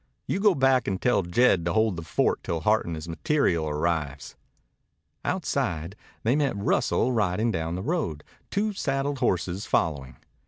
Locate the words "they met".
6.23-6.57